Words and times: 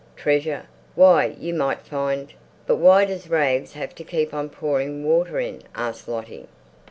Treasure. 0.15 0.65
Why—you 0.95 1.53
might 1.53 1.81
find—" 1.85 2.33
"But 2.65 2.77
why 2.77 3.05
does 3.05 3.29
Rags 3.29 3.73
have 3.73 3.93
to 3.93 4.03
keep 4.03 4.33
on 4.33 4.49
pouring 4.49 5.03
water 5.05 5.39
in?" 5.39 5.61
asked 5.75 6.07
Lottie. 6.07 6.47